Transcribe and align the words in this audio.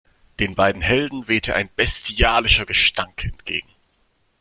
Den 0.39 0.55
beiden 0.55 0.81
Helden 0.81 1.27
wehte 1.27 1.53
ein 1.53 1.69
bestialischer 1.75 2.65
Gestank 2.65 3.23
entgegen. 3.23 3.69